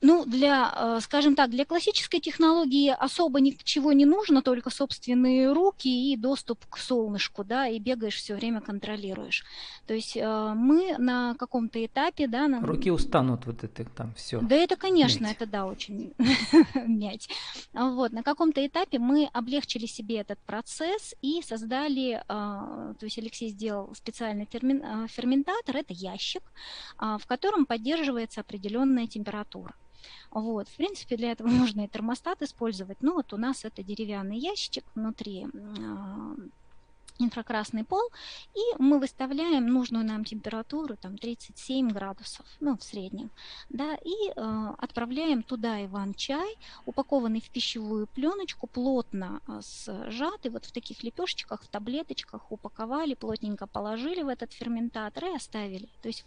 Ну, 0.00 0.24
для, 0.24 0.72
э, 0.76 1.00
скажем 1.00 1.34
так, 1.34 1.50
для 1.50 1.64
классической 1.64 2.20
технологии 2.20 2.94
особо 2.96 3.40
ничего 3.40 3.92
не 3.92 4.04
нужно, 4.04 4.42
только 4.42 4.70
собственные 4.70 5.52
руки 5.52 5.88
и 5.88 6.16
доступ 6.16 6.64
к 6.66 6.78
солнышку, 6.78 7.42
да, 7.42 7.66
и 7.66 7.80
бегаешь 7.80 8.14
все 8.14 8.36
время, 8.36 8.60
контролируешь. 8.60 9.44
То 9.86 9.94
есть 9.94 10.16
э, 10.16 10.52
мы 10.54 10.96
на 10.98 11.34
каком-то 11.34 11.84
этапе, 11.84 12.28
да... 12.28 12.46
На... 12.46 12.60
Руки 12.60 12.92
устанут 12.92 13.46
вот 13.46 13.64
это 13.64 13.84
там 13.86 14.14
все. 14.14 14.40
Да 14.40 14.54
это, 14.54 14.76
конечно, 14.76 15.24
мять. 15.24 15.36
это 15.36 15.46
да, 15.46 15.66
очень 15.66 16.14
мять. 16.86 17.28
Вот, 17.72 18.12
на 18.12 18.22
каком-то 18.22 18.64
этапе 18.64 19.00
мы 19.00 19.28
облегчили 19.32 19.86
себе 19.86 20.18
этот 20.18 20.38
процесс 20.40 21.16
и 21.22 21.42
создали, 21.42 22.22
то 22.28 22.96
есть 23.02 23.18
Алексей 23.18 23.48
сделал 23.48 23.92
специальный 23.94 24.46
ферментатор, 24.46 25.76
это 25.76 25.92
ящик, 25.92 26.42
в 26.98 27.22
котором 27.26 27.66
поддерживается 27.66 28.40
определенная 28.40 29.06
температура. 29.06 29.74
Вот, 30.30 30.68
в 30.68 30.76
принципе, 30.76 31.16
для 31.16 31.32
этого 31.32 31.48
можно 31.62 31.82
и 31.82 31.88
термостат 31.88 32.42
использовать. 32.42 32.98
Ну, 33.00 33.14
вот 33.14 33.32
у 33.32 33.36
нас 33.36 33.64
это 33.64 33.82
деревянный 33.82 34.38
ящичек 34.38 34.84
внутри 34.94 35.46
а, 35.46 36.34
инфракрасный 37.18 37.84
пол, 37.84 38.10
и 38.54 38.60
мы 38.78 38.98
выставляем 38.98 39.66
нужную 39.66 40.04
нам 40.04 40.24
температуру, 40.24 40.96
там 40.96 41.18
37 41.18 41.90
градусов, 41.90 42.46
ну, 42.60 42.76
в 42.76 42.82
среднем, 42.82 43.30
да, 43.68 43.96
и 44.04 44.30
э, 44.30 44.74
отправляем 44.78 45.42
туда 45.42 45.84
иван-чай, 45.84 46.56
упакованный 46.86 47.40
в 47.40 47.50
пищевую 47.50 48.06
пленочку, 48.06 48.66
плотно 48.66 49.40
э, 49.48 49.60
сжатый, 50.10 50.50
вот 50.50 50.64
в 50.64 50.72
таких 50.72 51.02
лепешечках, 51.02 51.62
в 51.62 51.68
таблеточках 51.68 52.50
упаковали, 52.52 53.14
плотненько 53.14 53.66
положили 53.66 54.22
в 54.22 54.28
этот 54.28 54.52
ферментатор 54.52 55.24
и 55.26 55.36
оставили. 55.36 55.88
То 56.02 56.08
есть 56.08 56.24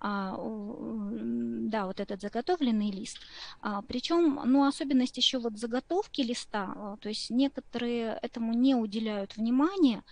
а, 0.00 0.36
да, 0.36 1.86
вот 1.86 2.00
этот 2.00 2.20
заготовленный 2.20 2.90
лист. 2.90 3.18
А, 3.60 3.82
причем, 3.82 4.40
ну, 4.44 4.66
особенность 4.66 5.16
еще 5.16 5.38
вот 5.38 5.58
заготовки 5.58 6.22
листа, 6.22 6.72
а, 6.76 6.96
то 7.00 7.08
есть 7.08 7.30
некоторые 7.30 8.18
этому 8.22 8.54
не 8.54 8.74
уделяют 8.74 9.36
внимания, 9.36 10.02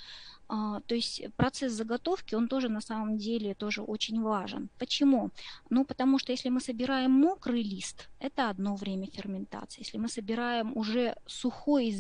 то 0.49 0.95
есть 0.95 1.23
процесс 1.37 1.73
заготовки, 1.73 2.35
он 2.35 2.49
тоже 2.49 2.71
на 2.71 2.81
самом 2.81 3.19
деле 3.19 3.55
тоже 3.55 3.83
очень 3.83 4.23
важен. 4.23 4.71
Почему? 4.79 5.31
Ну, 5.69 5.85
потому 5.85 6.19
что 6.19 6.33
если 6.33 6.49
мы 6.49 6.61
собираем 6.61 7.11
мокрый 7.11 7.63
лист, 7.63 8.09
это 8.19 8.49
одно 8.49 8.75
время 8.75 9.09
ферментации. 9.13 9.83
Если 9.83 9.99
мы 9.99 10.09
собираем 10.09 10.75
уже 10.75 11.17
сухой, 11.27 11.91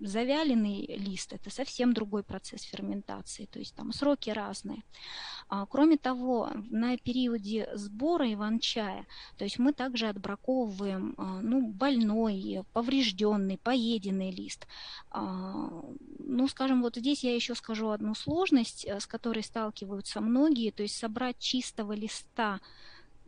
завяленный 0.00 0.86
лист, 0.96 1.32
это 1.32 1.50
совсем 1.50 1.92
другой 1.92 2.22
процесс 2.22 2.62
ферментации, 2.62 3.46
то 3.46 3.58
есть 3.58 3.74
там 3.74 3.92
сроки 3.92 4.30
разные. 4.30 4.82
А, 5.48 5.66
кроме 5.66 5.96
того, 5.96 6.50
на 6.70 6.96
периоде 6.96 7.68
сбора 7.74 8.32
иван-чая, 8.32 9.06
то 9.38 9.44
есть 9.44 9.58
мы 9.58 9.72
также 9.72 10.08
отбраковываем 10.08 11.14
а, 11.16 11.40
ну, 11.40 11.68
больной, 11.68 12.64
поврежденный, 12.72 13.58
поеденный 13.58 14.30
лист. 14.30 14.66
А, 15.10 15.70
ну, 16.18 16.48
скажем, 16.48 16.82
вот 16.82 16.96
здесь 16.96 17.22
я 17.24 17.34
еще 17.34 17.54
скажу 17.54 17.90
одну 17.90 18.14
сложность, 18.14 18.84
э, 18.84 18.98
с 18.98 19.06
которой 19.06 19.42
сталкиваются 19.42 20.20
многие, 20.20 20.70
то 20.70 20.82
есть 20.82 20.96
собрать 20.96 21.38
чистого 21.38 21.92
листа 21.92 22.60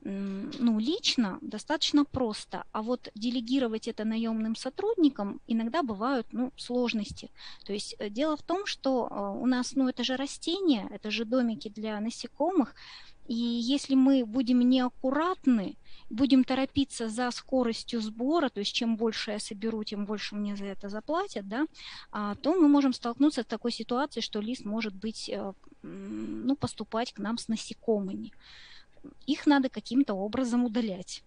ну, 0.05 0.79
лично 0.79 1.39
достаточно 1.41 2.05
просто, 2.05 2.65
а 2.73 2.83
вот 2.83 3.11
делегировать 3.15 3.89
это 3.89 4.05
наемным 4.05 4.57
сотрудникам 4.57 5.41
иногда 5.47 5.83
бывают 5.83 6.27
ну, 6.33 6.53
сложности. 6.57 7.31
То 7.65 7.73
есть 7.73 7.97
э, 7.99 8.09
дело 8.09 8.37
в 8.37 8.43
том, 8.43 8.67
что 8.67 9.09
э, 9.11 9.41
у 9.41 9.47
нас, 9.47 9.75
ну, 9.75 9.89
это 9.89 10.05
же 10.05 10.17
растения, 10.17 10.89
это 10.91 11.11
же 11.11 11.25
домики 11.25 11.69
для 11.69 12.01
насекомых, 12.01 12.75
и 13.27 13.35
если 13.35 13.95
мы 13.95 14.25
будем 14.25 14.61
неаккуратны, 14.61 15.77
будем 16.09 16.45
торопиться 16.45 17.09
за 17.09 17.31
скоростью 17.31 18.01
сбора, 18.01 18.49
то 18.49 18.61
есть 18.61 18.73
чем 18.73 18.97
больше 18.97 19.33
я 19.33 19.39
соберу, 19.39 19.85
тем 19.85 20.07
больше 20.07 20.35
мне 20.35 20.57
за 20.57 20.65
это 20.65 20.89
заплатят, 20.89 21.47
да, 21.47 21.67
а, 22.11 22.35
то 22.37 22.55
мы 22.55 22.69
можем 22.69 22.95
столкнуться 22.95 23.43
с 23.43 23.47
такой 23.47 23.73
ситуацией, 23.73 24.23
что 24.23 24.41
лист 24.41 24.65
может 24.65 24.95
быть, 24.95 25.29
э, 25.29 25.53
ну, 25.83 26.57
поступать 26.57 27.13
к 27.13 27.19
нам 27.19 27.37
с 27.37 27.49
насекомыми 27.49 28.33
их 29.27 29.47
надо 29.47 29.69
каким-то 29.69 30.15
образом 30.15 30.65
удалять. 30.65 31.23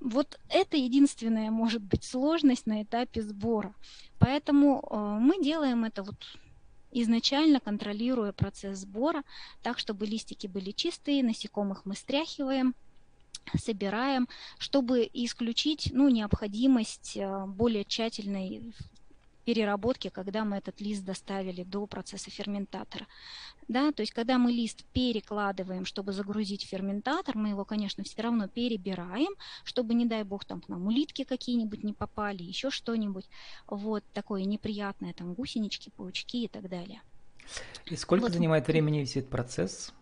Вот 0.00 0.40
это 0.48 0.78
единственная, 0.78 1.50
может 1.50 1.82
быть, 1.82 2.04
сложность 2.04 2.66
на 2.66 2.82
этапе 2.82 3.20
сбора. 3.20 3.74
Поэтому 4.18 4.86
а, 4.90 5.18
мы 5.18 5.42
делаем 5.42 5.84
это 5.84 6.02
вот 6.02 6.38
изначально 6.90 7.60
контролируя 7.60 8.32
процесс 8.32 8.78
сбора, 8.78 9.22
так, 9.62 9.78
чтобы 9.78 10.06
листики 10.06 10.46
были 10.46 10.70
чистые, 10.70 11.22
насекомых 11.22 11.84
мы 11.84 11.94
стряхиваем, 11.94 12.74
собираем, 13.58 14.28
чтобы 14.58 15.08
исключить 15.12 15.90
ну, 15.92 16.08
необходимость 16.08 17.18
а, 17.18 17.46
более 17.46 17.84
тщательной 17.84 18.72
переработки, 19.44 20.08
когда 20.08 20.44
мы 20.44 20.56
этот 20.56 20.80
лист 20.80 21.04
доставили 21.04 21.62
до 21.62 21.86
процесса 21.86 22.30
ферментатора. 22.30 23.06
Да, 23.68 23.92
то 23.92 24.02
есть 24.02 24.12
когда 24.12 24.38
мы 24.38 24.50
лист 24.50 24.84
перекладываем, 24.92 25.84
чтобы 25.84 26.12
загрузить 26.12 26.64
ферментатор, 26.64 27.36
мы 27.36 27.50
его, 27.50 27.64
конечно, 27.64 28.02
все 28.04 28.22
равно 28.22 28.48
перебираем, 28.48 29.32
чтобы, 29.64 29.94
не 29.94 30.06
дай 30.06 30.24
бог, 30.24 30.44
там 30.44 30.60
к 30.60 30.68
нам 30.68 30.86
улитки 30.86 31.24
какие-нибудь 31.24 31.84
не 31.84 31.92
попали, 31.92 32.42
еще 32.42 32.70
что-нибудь, 32.70 33.28
вот 33.66 34.02
такое 34.12 34.44
неприятное, 34.44 35.12
там 35.12 35.34
гусенички, 35.34 35.90
паучки 35.96 36.44
и 36.44 36.48
так 36.48 36.68
далее. 36.68 37.00
И 37.86 37.96
сколько 37.96 38.22
вот. 38.24 38.32
занимает 38.32 38.66
времени 38.66 38.98
весь 38.98 39.16
этот 39.16 39.30
процесс? 39.30 39.92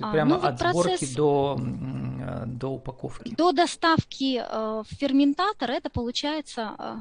А, 0.00 0.12
Прямо 0.12 0.36
ну, 0.36 0.46
от 0.46 0.58
сборки 0.58 0.90
процесс... 0.90 1.14
до, 1.14 1.58
э, 1.58 2.44
до 2.46 2.68
упаковки. 2.68 3.34
До 3.34 3.52
доставки 3.52 4.38
э, 4.38 4.82
в 4.82 4.94
ферментатор 4.94 5.70
это 5.70 5.90
получается 5.90 6.74
э, 6.78 6.94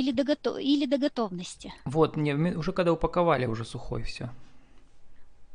или 0.00 0.12
до, 0.12 0.24
готов... 0.24 0.58
или 0.58 0.86
до 0.86 0.98
готовности. 0.98 1.72
Вот, 1.84 2.16
не, 2.16 2.34
уже 2.34 2.72
когда 2.72 2.92
упаковали, 2.92 3.46
уже 3.46 3.64
сухой 3.64 4.02
все. 4.02 4.28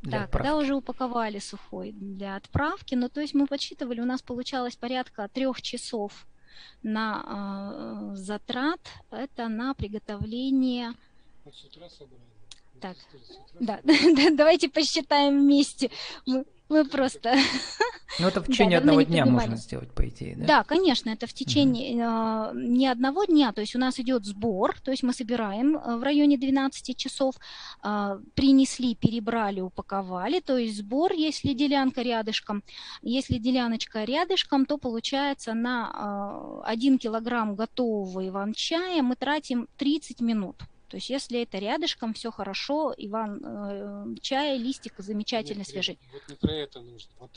Да, 0.01 0.27
когда 0.27 0.57
уже 0.57 0.73
упаковали 0.73 1.39
сухой 1.39 1.91
для 1.91 2.35
отправки, 2.35 2.95
ну 2.95 3.07
то 3.07 3.21
есть 3.21 3.35
мы 3.35 3.45
подсчитывали, 3.45 4.01
у 4.01 4.05
нас 4.05 4.21
получалось 4.21 4.75
порядка 4.75 5.27
трех 5.27 5.61
часов 5.61 6.25
на 6.81 8.11
э, 8.11 8.15
затрат, 8.15 8.79
это 9.11 9.47
на 9.47 9.75
приготовление. 9.75 10.93
Вот 11.45 11.55
с 11.55 11.65
утра 11.65 11.87
собрали. 11.89 12.21
Так, 12.79 12.97
да, 13.59 13.79
давайте 14.31 14.69
посчитаем 14.69 15.39
вместе. 15.39 15.91
Мы, 16.25 16.45
мы 16.71 16.85
просто... 16.85 17.35
Ну, 18.19 18.27
это 18.27 18.41
в 18.41 18.47
течение 18.47 18.77
да, 18.77 18.79
одного 18.79 19.01
дня 19.03 19.25
можно 19.25 19.55
сделать, 19.55 19.89
по 19.93 20.07
идее, 20.07 20.35
да? 20.35 20.45
Да, 20.45 20.63
конечно, 20.65 21.09
это 21.09 21.27
в 21.27 21.33
течение 21.33 21.93
mm-hmm. 21.93 22.51
э, 22.51 22.67
не 22.67 22.87
одного 22.87 23.23
дня, 23.23 23.53
то 23.53 23.61
есть 23.61 23.73
у 23.73 23.79
нас 23.79 23.99
идет 23.99 24.25
сбор, 24.25 24.77
то 24.81 24.91
есть 24.91 25.01
мы 25.01 25.13
собираем 25.13 25.77
э, 25.77 25.95
в 25.95 26.03
районе 26.03 26.37
12 26.37 26.97
часов, 26.97 27.35
э, 27.83 28.19
принесли, 28.35 28.95
перебрали, 28.95 29.61
упаковали, 29.61 30.41
то 30.41 30.57
есть 30.57 30.77
сбор, 30.77 31.13
если 31.13 31.53
делянка 31.53 32.01
рядышком. 32.01 32.63
Если 33.01 33.37
деляночка 33.37 34.03
рядышком, 34.03 34.65
то 34.65 34.77
получается 34.77 35.53
на 35.53 36.61
э, 36.65 36.69
1 36.69 36.99
килограмм 36.99 37.55
готового 37.55 38.27
иван-чая 38.27 39.01
мы 39.03 39.15
тратим 39.15 39.69
30 39.77 40.19
минут. 40.19 40.57
То 40.91 40.97
есть 40.97 41.09
если 41.09 41.41
это 41.41 41.57
рядышком, 41.57 42.13
все 42.13 42.31
хорошо, 42.31 42.93
Иван, 42.97 43.41
э, 43.41 44.15
чай, 44.19 44.57
листик 44.57 44.95
замечательно 44.97 45.63
свежий. 45.63 45.97
Вот 46.11 46.21
не 46.27 46.35
про 46.35 46.51
это 46.51 46.81
нужно. 46.81 47.09
Вот 47.17 47.31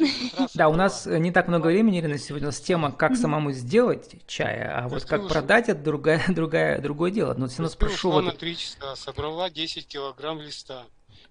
да, 0.54 0.68
у 0.68 0.74
нас 0.74 1.06
не 1.06 1.30
так 1.30 1.46
много 1.46 1.68
времени, 1.68 2.00
Ирина, 2.00 2.18
сегодня 2.18 2.48
у 2.48 2.50
нас 2.50 2.58
тема, 2.58 2.90
как 2.90 3.14
самому 3.14 3.52
сделать 3.52 4.10
чай, 4.26 4.60
а 4.60 4.88
вот 4.88 5.04
как 5.04 5.28
продать, 5.28 5.68
это 5.68 5.80
другая, 5.80 6.20
другая, 6.28 6.80
другое 6.80 7.12
дело. 7.12 7.34
Но 7.34 7.46
все 7.46 7.58
равно 7.58 7.70
спрошу... 7.70 8.10
Вот... 8.10 8.24
на 8.24 8.32
3 8.32 8.56
часа, 8.56 8.96
собрала 8.96 9.48
10 9.48 9.86
килограмм 9.86 10.40
листа. 10.40 10.86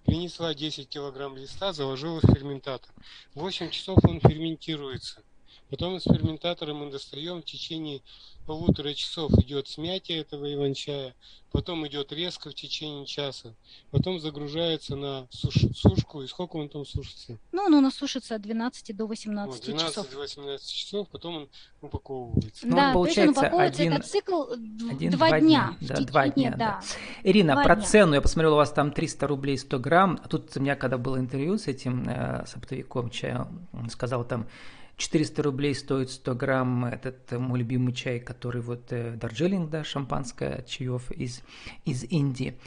Принесла 0.06 0.54
10 0.54 0.88
килограмм 0.88 1.36
листа, 1.36 1.74
заложила 1.74 2.20
в 2.22 2.32
ферментатор. 2.32 2.88
8 3.34 3.68
часов 3.68 3.98
он 4.02 4.18
ферментируется. 4.20 5.22
Потом 5.70 5.96
из 5.96 6.04
ферментатора 6.04 6.74
мы 6.74 6.90
достаем 6.90 7.42
в 7.42 7.44
течение 7.44 8.02
полутора 8.46 8.92
часов 8.94 9.32
идет 9.38 9.68
смятие 9.68 10.20
этого 10.20 10.52
иван-чая, 10.52 11.14
потом 11.50 11.86
идет 11.86 12.12
резко 12.12 12.50
в 12.50 12.54
течение 12.54 13.06
часа, 13.06 13.54
потом 13.90 14.20
загружается 14.20 14.96
на 14.96 15.26
суш, 15.30 15.54
сушку, 15.74 16.22
и 16.22 16.26
сколько 16.26 16.56
он 16.56 16.68
там 16.68 16.84
сушится? 16.84 17.38
Ну, 17.52 17.62
он 17.62 17.74
у 17.74 17.80
нас 17.80 17.94
сушится 17.94 18.34
от 18.34 18.42
12 18.42 18.94
до 18.94 19.06
18 19.06 19.54
вот, 19.54 19.64
12 19.64 19.88
часов. 19.88 20.10
12 20.10 20.12
до 20.12 20.18
18 20.18 20.70
часов, 20.70 21.08
потом 21.08 21.36
он 21.36 21.48
упаковывается. 21.80 22.66
Ну, 22.66 22.76
да, 22.76 22.92
получается, 22.92 23.14
то 23.14 23.20
есть 23.22 23.38
он 23.38 23.44
упаковывается, 23.44 23.82
один, 23.82 23.92
этот 23.94 24.06
цикл 24.06 24.42
один, 24.90 25.10
два, 25.10 25.28
два 25.28 25.40
дня. 25.40 25.76
дня. 25.78 25.88
Да, 25.88 26.04
два 26.04 26.28
дня, 26.28 26.50
да. 26.50 26.56
да. 26.56 26.80
Ирина, 27.22 27.54
два 27.54 27.64
про 27.64 27.76
дня. 27.76 27.84
цену, 27.84 28.14
я 28.14 28.20
посмотрел, 28.20 28.52
у 28.54 28.56
вас 28.56 28.70
там 28.72 28.92
300 28.92 29.26
рублей 29.26 29.56
100 29.56 29.78
грамм, 29.78 30.20
а 30.22 30.28
тут 30.28 30.56
у 30.56 30.60
меня, 30.60 30.76
когда 30.76 30.98
было 30.98 31.18
интервью 31.18 31.56
с 31.56 31.66
этим, 31.66 32.08
э, 32.08 32.44
с 32.46 32.54
оптовиком 32.54 33.10
чая, 33.10 33.48
он 33.72 33.88
сказал 33.90 34.24
там 34.24 34.46
400 34.96 35.42
рублей 35.42 35.74
стоит 35.74 36.10
100 36.10 36.34
грамм 36.34 36.84
этот 36.84 37.32
э, 37.32 37.38
мой 37.38 37.58
любимый 37.58 37.92
чай, 37.92 38.20
который 38.20 38.62
вот 38.62 38.92
э, 38.92 39.16
Дарджилинг, 39.16 39.70
да, 39.70 39.84
шампанское 39.84 40.56
от 40.56 40.66
чаев 40.66 41.10
из, 41.10 41.42
из 41.84 42.04
Индии. 42.04 42.58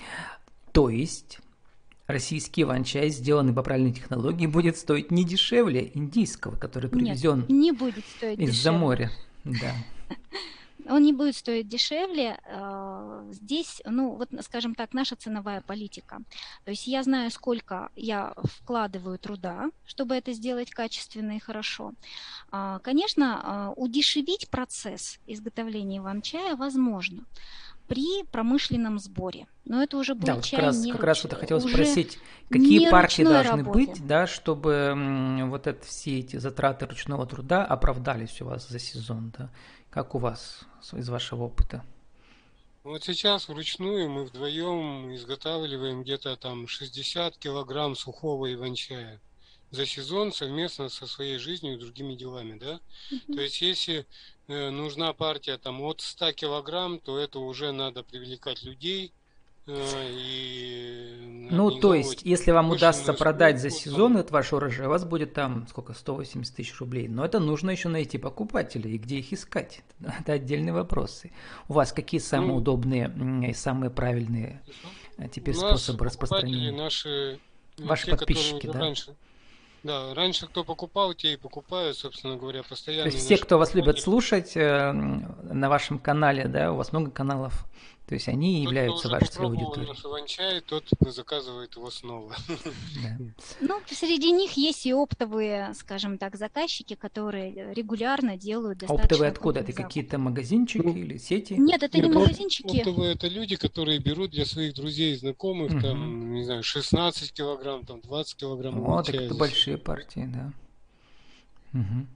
То 0.72 0.89
есть 0.89 1.39
российский 2.07 2.63
иван-чай, 2.63 3.10
сделанный 3.10 3.53
по 3.53 3.63
правильной 3.63 3.93
технологии, 3.93 4.48
будет 4.48 4.77
стоить 4.77 5.12
не 5.12 5.24
дешевле 5.24 5.91
индийского, 5.93 6.55
который 6.55 6.89
привезен 6.89 7.39
Нет, 7.41 7.50
не 7.50 7.72
будет 7.72 8.05
стоить 8.17 8.39
из-за 8.39 8.72
моря. 8.72 9.12
Да. 9.43 9.74
Он 10.89 11.01
не 11.01 11.13
будет 11.13 11.36
стоить 11.36 11.67
дешевле. 11.67 12.39
А, 12.46 13.25
здесь, 13.32 13.82
ну, 13.86 14.15
вот, 14.15 14.29
скажем 14.41 14.75
так, 14.75 14.94
наша 14.94 15.15
ценовая 15.15 15.62
политика. 15.62 16.20
То 16.65 16.72
есть 16.72 16.88
я 16.88 17.03
знаю, 17.03 17.32
сколько 17.32 17.89
я 17.96 18.34
вкладываю 18.44 19.20
труда, 19.20 19.70
чтобы 19.86 20.15
это 20.15 20.34
сделать 20.34 20.72
качественно 20.72 21.34
и 21.34 21.39
хорошо. 21.39 21.94
А, 22.51 22.79
конечно, 22.79 23.41
а, 23.44 23.74
удешевить 23.75 24.50
процесс 24.50 25.20
изготовления 25.27 25.98
иван-чая 25.98 26.56
возможно 26.56 27.25
при 27.88 28.24
промышленном 28.32 29.00
сборе. 29.00 29.48
Но 29.65 29.82
это 29.82 29.98
уже 29.98 30.13
будет 30.13 30.25
да, 30.25 30.36
вот 30.36 30.44
чай 30.44 30.60
как 30.60 30.65
раз, 30.67 30.84
не 30.84 30.91
как 30.91 31.01
руч... 31.01 31.08
раз 31.08 31.24
вот 31.24 31.32
я 31.34 31.38
хотела 31.39 31.60
спросить, 31.60 32.20
какие 32.50 32.89
партии 32.89 33.24
должны 33.24 33.58
работы. 33.58 33.79
быть, 33.79 34.06
да, 34.06 34.27
чтобы 34.27 34.94
вот 35.46 35.67
это, 35.67 35.86
все 35.86 36.20
эти 36.20 36.38
затраты 36.38 36.86
ручного 36.86 37.25
труда 37.25 37.65
оправдались 37.65 38.41
у 38.41 38.46
вас 38.46 38.67
за 38.67 38.79
сезон, 38.79 39.34
да? 39.38 39.50
Как 39.89 40.15
у 40.15 40.20
вас 40.20 40.62
из 40.94 41.10
вашего 41.10 41.44
опыта? 41.44 41.84
Вот 42.84 43.03
сейчас 43.03 43.50
вручную 43.50 44.10
мы 44.10 44.24
вдвоем 44.25 45.13
изготавливаем 45.13 46.03
где-то 46.03 46.38
там 46.38 46.67
60 46.67 47.38
килограмм 47.38 47.96
сухого 47.96 48.53
иван-чая 48.53 49.20
за 49.72 49.86
сезон 49.86 50.32
совместно 50.32 50.89
со 50.89 51.08
своей 51.08 51.38
жизнью 51.38 51.74
и 51.74 51.79
другими 51.79 52.15
делами, 52.15 52.58
да? 52.58 52.79
Mm-hmm. 53.12 53.36
То 53.36 53.41
есть 53.41 53.62
если 53.62 54.06
э, 54.48 54.70
нужна 54.70 55.13
партия 55.13 55.58
там 55.58 55.82
от 55.82 56.01
100 56.01 56.32
килограмм, 56.34 57.00
то 57.00 57.17
это 57.17 57.39
уже 57.39 57.72
надо 57.72 58.03
привлекать 58.03 58.63
людей, 58.63 59.12
и 59.67 61.47
ну, 61.50 61.71
то 61.71 61.93
есть, 61.93 62.24
если 62.24 62.51
вам 62.51 62.71
удастся 62.71 63.13
продать 63.13 63.59
за 63.59 63.69
сезон 63.69 64.17
этот 64.17 64.31
ваш 64.31 64.51
урожай, 64.53 64.88
у 64.88 64.89
вас 64.89 65.05
будет 65.05 65.33
там 65.33 65.65
сколько, 65.67 65.93
180 65.93 66.55
тысяч 66.55 66.77
рублей. 66.79 67.07
Но 67.07 67.24
это 67.24 67.39
нужно 67.39 67.71
еще 67.71 67.89
найти 67.89 68.17
покупателей 68.17 68.95
и 68.95 68.97
где 68.97 69.19
их 69.19 69.31
искать. 69.33 69.81
Это 70.19 70.33
отдельные 70.33 70.74
вопросы. 70.74 71.31
У 71.67 71.74
вас 71.74 71.93
какие 71.93 72.19
самые 72.19 72.51
ну, 72.51 72.57
удобные 72.57 73.50
и 73.50 73.53
самые 73.53 73.89
правильные 73.89 74.62
э, 75.17 75.27
теперь 75.29 75.55
способы 75.55 76.05
распространения? 76.05 76.71
Наши, 76.71 77.39
Ваши 77.77 78.05
те, 78.05 78.12
подписчики, 78.12 78.67
да? 78.67 78.79
Раньше, 78.79 79.15
да, 79.83 80.13
раньше 80.13 80.47
кто 80.47 80.63
покупал, 80.63 81.13
те 81.13 81.33
и 81.33 81.38
покупают, 81.38 81.97
собственно 81.97 82.36
говоря, 82.36 82.63
постоянно. 82.63 83.09
То 83.09 83.15
есть 83.15 83.25
все, 83.25 83.38
кто 83.38 83.57
вас 83.57 83.74
любят 83.74 84.00
слушать 84.00 84.57
э, 84.57 84.91
на 84.91 85.69
вашем 85.69 86.00
канале, 86.00 86.47
да, 86.47 86.74
у 86.74 86.75
вас 86.75 86.91
много 86.91 87.12
каналов, 87.12 87.65
то 88.08 88.16
есть 88.16 88.30
они 88.30 88.64
тот, 88.64 88.72
являются 88.72 89.10
вашей 89.10 89.28
целевой 89.28 89.58
аудиторией. 89.58 89.90
Наш 89.90 90.06
иван-чай, 90.06 90.62
тот 90.62 90.86
заказывает 91.08 91.76
его 91.76 91.92
снова. 91.92 92.36
Да. 93.04 93.18
Ну, 93.60 93.82
среди 93.86 94.32
них 94.32 94.54
есть 94.54 94.86
и 94.86 94.94
оптовые, 94.94 95.74
скажем 95.74 96.18
так, 96.18 96.38
заказчики, 96.38 96.96
которые 96.96 97.74
регулярно 97.74 98.38
делают 98.38 98.80
достаточно... 98.80 99.04
Оптовые 99.04 99.30
откуда? 99.30 99.60
Это 99.60 99.74
какие-то 99.74 100.18
магазинчики 100.18 100.82
ну, 100.82 100.96
или 100.96 101.18
сети? 101.18 101.54
Нет, 101.54 101.84
это 101.84 101.98
Нет, 101.98 102.08
не 102.08 102.14
магазинчики. 102.14 102.78
Оптовые 102.78 103.14
это 103.14 103.28
люди, 103.28 103.58
которые 103.58 104.00
берут 104.00 104.32
для 104.32 104.46
своих 104.46 104.74
друзей 104.74 105.14
и 105.14 105.18
знакомых, 105.18 105.74
угу. 105.74 105.82
там, 105.82 106.34
не 106.34 106.46
знаю, 106.46 106.64
16 106.64 107.34
килограмм, 107.34 107.86
там, 107.86 108.00
20 108.00 108.36
килограмм. 108.38 108.80
Вот, 108.82 109.10
это 109.10 109.36
большие 109.36 109.78
партии, 109.78 110.30
да. 110.34 110.54
Угу. 111.74 112.08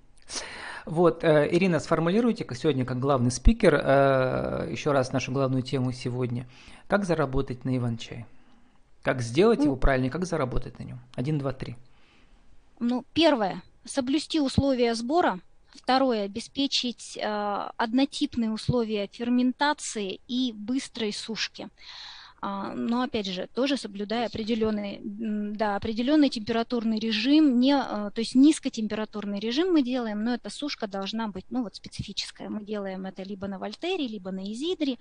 Вот, 0.85 1.23
э, 1.23 1.47
Ирина, 1.51 1.79
сформулируйте-ка 1.79 2.55
сегодня 2.55 2.85
как 2.85 2.99
главный 2.99 3.31
спикер 3.31 3.75
э, 3.75 4.67
еще 4.71 4.91
раз 4.91 5.11
нашу 5.11 5.31
главную 5.31 5.63
тему 5.63 5.91
сегодня. 5.91 6.47
Как 6.87 7.05
заработать 7.05 7.65
на 7.65 7.77
Иван-чай? 7.77 8.25
Как 9.03 9.21
сделать 9.21 9.59
ну, 9.59 9.65
его 9.65 9.75
правильно 9.75 10.09
как 10.09 10.25
заработать 10.25 10.79
на 10.79 10.83
нем? 10.83 10.99
Один, 11.15 11.39
два, 11.39 11.53
три. 11.53 11.75
Ну, 12.79 13.05
первое, 13.13 13.61
соблюсти 13.85 14.39
условия 14.39 14.95
сбора. 14.95 15.39
Второе, 15.73 16.25
обеспечить 16.25 17.17
э, 17.17 17.69
однотипные 17.77 18.51
условия 18.51 19.07
ферментации 19.07 20.19
и 20.27 20.51
быстрой 20.53 21.13
сушки. 21.13 21.69
А, 22.43 22.73
но 22.73 23.03
опять 23.03 23.27
же, 23.27 23.47
тоже 23.53 23.77
соблюдая 23.77 24.25
определенный, 24.25 24.99
да, 25.03 25.75
определенный 25.75 26.29
температурный 26.29 26.97
режим, 26.97 27.59
не, 27.59 27.75
а, 27.75 28.09
то 28.09 28.19
есть 28.21 28.33
низкотемпературный 28.33 29.39
режим 29.39 29.71
мы 29.71 29.83
делаем, 29.83 30.23
но 30.23 30.33
эта 30.33 30.49
сушка 30.49 30.87
должна 30.87 31.27
быть 31.27 31.45
ну, 31.51 31.61
вот 31.63 31.75
специфическая. 31.75 32.49
Мы 32.49 32.63
делаем 32.63 33.05
это 33.05 33.21
либо 33.21 33.47
на 33.47 33.59
вольтере, 33.59 34.07
либо 34.07 34.31
на 34.31 34.51
изидре. 34.51 34.97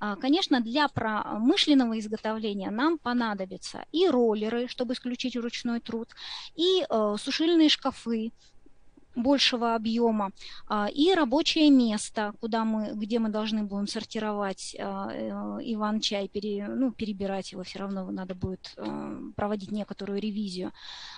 А, 0.00 0.16
конечно, 0.16 0.60
для 0.60 0.86
промышленного 0.88 1.98
изготовления 1.98 2.70
нам 2.70 2.98
понадобятся 2.98 3.86
и 3.90 4.06
роллеры, 4.08 4.68
чтобы 4.68 4.92
исключить 4.92 5.34
ручной 5.34 5.80
труд, 5.80 6.08
и 6.56 6.84
сушильные 7.16 7.70
шкафы, 7.70 8.32
большего 9.14 9.74
объема 9.74 10.30
а, 10.68 10.88
и 10.88 11.12
рабочее 11.14 11.70
место, 11.70 12.34
куда 12.40 12.64
мы, 12.64 12.92
где 12.94 13.18
мы 13.18 13.28
должны 13.28 13.62
будем 13.62 13.86
сортировать 13.86 14.76
а, 14.78 15.10
э, 15.12 15.28
иван-чай, 15.72 16.28
пере, 16.28 16.66
ну, 16.68 16.92
перебирать 16.92 17.52
его, 17.52 17.62
все 17.62 17.80
равно 17.80 18.10
надо 18.10 18.34
будет 18.34 18.72
а, 18.76 19.18
проводить 19.36 19.70
некоторую 19.70 20.20
ревизию. 20.20 20.72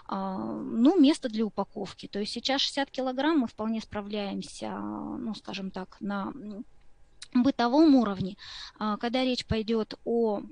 Ну, 0.09 1.01
место 1.01 1.29
для 1.29 1.45
упаковки. 1.45 2.09
То 2.09 2.19
есть 2.19 2.33
сейчас 2.33 2.61
60 2.61 2.90
килограмм 2.90 3.40
мы 3.40 3.47
вполне 3.47 3.81
справляемся, 3.81 4.71
ну, 4.71 5.35
скажем 5.35 5.71
так, 5.71 5.97
на 6.01 6.33
бытовом 7.33 7.95
уровне. 7.95 8.37
Когда 8.79 9.25
речь 9.25 9.47
пойдет 9.47 9.95
о 10.05 10.42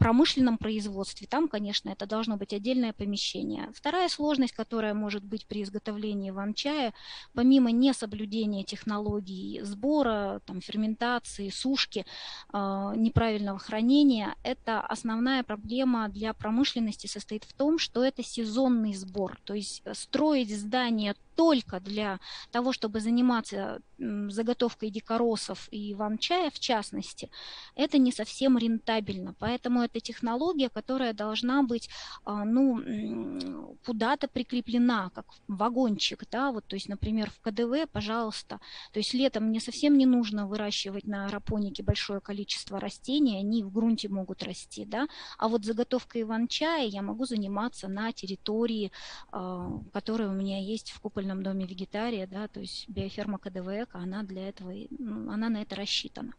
промышленном 0.00 0.56
производстве, 0.56 1.26
там, 1.26 1.46
конечно, 1.46 1.90
это 1.90 2.06
должно 2.06 2.38
быть 2.38 2.54
отдельное 2.54 2.94
помещение. 2.94 3.68
Вторая 3.74 4.08
сложность, 4.08 4.54
которая 4.54 4.94
может 4.94 5.22
быть 5.22 5.46
при 5.46 5.62
изготовлении 5.62 6.30
ван-чая, 6.30 6.94
помимо 7.34 7.70
несоблюдения 7.70 8.64
технологий 8.64 9.60
сбора, 9.62 10.40
там, 10.46 10.62
ферментации, 10.62 11.50
сушки, 11.50 12.06
э, 12.50 12.92
неправильного 12.96 13.58
хранения, 13.58 14.34
это 14.42 14.80
основная 14.80 15.42
проблема 15.42 16.08
для 16.08 16.32
промышленности 16.32 17.06
состоит 17.06 17.44
в 17.44 17.52
том, 17.52 17.78
что 17.78 18.02
это 18.02 18.22
сезонный 18.22 18.94
сбор. 18.94 19.38
То 19.44 19.52
есть 19.52 19.82
строить 19.92 20.56
здание 20.56 21.14
только 21.36 21.80
для 21.80 22.20
того, 22.50 22.72
чтобы 22.72 23.00
заниматься 23.00 23.80
заготовкой 23.98 24.90
дикоросов 24.90 25.68
и 25.70 25.94
ван-чая 25.94 26.50
в 26.50 26.58
частности, 26.58 27.30
это 27.74 27.98
не 27.98 28.12
совсем 28.12 28.58
рентабельно. 28.58 29.34
Поэтому 29.38 29.82
это 29.90 30.00
технология, 30.00 30.68
которая 30.68 31.12
должна 31.12 31.62
быть 31.62 31.88
а, 32.24 32.44
ну, 32.44 33.76
куда-то 33.84 34.28
прикреплена, 34.28 35.10
как 35.14 35.26
вагончик. 35.48 36.24
Да? 36.30 36.52
Вот, 36.52 36.64
то 36.66 36.76
есть, 36.76 36.88
например, 36.88 37.30
в 37.30 37.40
КДВ, 37.40 37.88
пожалуйста, 37.90 38.60
то 38.92 38.98
есть 38.98 39.14
летом 39.14 39.44
мне 39.44 39.60
совсем 39.60 39.96
не 39.98 40.06
нужно 40.06 40.46
выращивать 40.46 41.06
на 41.06 41.26
аэропонике 41.26 41.82
большое 41.82 42.20
количество 42.20 42.80
растений, 42.80 43.38
они 43.38 43.62
в 43.62 43.72
грунте 43.72 44.08
могут 44.08 44.42
расти. 44.42 44.84
Да? 44.84 45.08
А 45.38 45.48
вот 45.48 45.64
заготовкой 45.64 46.22
иван-чая 46.22 46.86
я 46.86 47.02
могу 47.02 47.24
заниматься 47.26 47.88
на 47.88 48.12
территории, 48.12 48.92
а, 49.32 49.70
которая 49.92 50.28
у 50.28 50.34
меня 50.34 50.60
есть 50.60 50.90
в 50.90 51.00
купольном 51.00 51.42
доме 51.42 51.66
вегетария, 51.66 52.26
да, 52.26 52.48
то 52.48 52.60
есть 52.60 52.88
биоферма 52.88 53.38
КДВЭК, 53.38 53.90
она 53.94 54.22
для 54.22 54.48
этого, 54.48 54.72
она 55.32 55.48
на 55.48 55.62
это 55.62 55.76
рассчитана. 55.76 56.32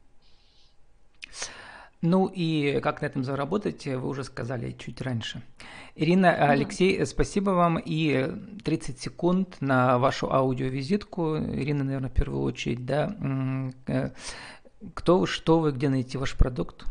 Ну 2.01 2.25
и 2.27 2.79
как 2.81 3.01
на 3.01 3.05
этом 3.05 3.23
заработать, 3.23 3.85
вы 3.85 4.07
уже 4.07 4.23
сказали 4.23 4.75
чуть 4.77 5.01
раньше. 5.01 5.41
Ирина, 5.95 6.35
да. 6.35 6.49
Алексей, 6.49 7.05
спасибо 7.05 7.51
вам. 7.51 7.77
И 7.77 8.27
30 8.63 8.99
секунд 8.99 9.57
на 9.59 9.99
вашу 9.99 10.31
аудиовизитку. 10.31 11.37
Ирина, 11.37 11.83
наверное, 11.83 12.09
в 12.09 12.13
первую 12.13 12.41
очередь, 12.41 12.85
да. 12.85 13.15
Э, 13.87 14.09
кто 14.95 15.19
вы, 15.19 15.27
что 15.27 15.59
вы, 15.59 15.71
где 15.71 15.89
найти 15.89 16.17
ваш 16.17 16.35
продукт? 16.35 16.85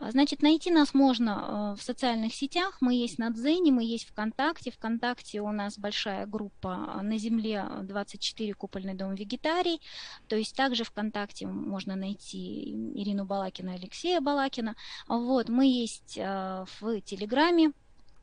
А, 0.00 0.10
значит, 0.10 0.40
найти 0.40 0.70
нас 0.70 0.94
можно 0.94 1.74
э, 1.76 1.78
в 1.78 1.82
социальных 1.82 2.34
сетях. 2.34 2.78
Мы 2.80 2.94
есть 2.94 3.18
на 3.18 3.30
Дзене, 3.30 3.70
мы 3.70 3.84
есть 3.84 4.08
ВКонтакте. 4.08 4.70
ВКонтакте 4.70 5.42
у 5.42 5.52
нас 5.52 5.78
большая 5.78 6.26
группа 6.26 6.94
а, 6.94 7.02
«На 7.02 7.18
земле 7.18 7.66
24. 7.82 8.54
Купольный 8.54 8.94
дом 8.94 9.14
вегетарий». 9.14 9.80
То 10.26 10.36
есть 10.36 10.56
также 10.56 10.84
ВКонтакте 10.84 11.46
можно 11.46 11.96
найти 11.96 12.70
Ирину 12.94 13.26
Балакину 13.26 13.72
и 13.72 13.74
Алексея 13.74 14.22
Балакина. 14.22 14.74
Вот, 15.06 15.50
мы 15.50 15.66
есть 15.66 16.16
э, 16.16 16.64
в 16.80 17.00
Телеграме, 17.02 17.72